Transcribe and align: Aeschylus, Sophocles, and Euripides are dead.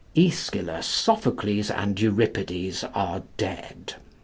Aeschylus, 0.17 0.87
Sophocles, 0.87 1.69
and 1.69 2.01
Euripides 2.01 2.83
are 2.91 3.21
dead. 3.37 3.93